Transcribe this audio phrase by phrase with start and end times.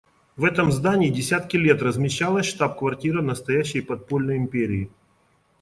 [0.35, 4.89] В этом здании десятки лет размещалась штаб-квартира настоящей подпольной империи.